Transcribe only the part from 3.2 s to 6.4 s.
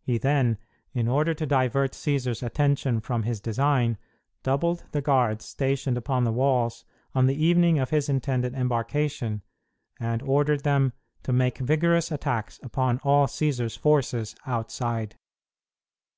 his design, doubled the guards stationed upon the